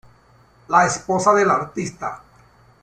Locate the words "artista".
1.51-2.23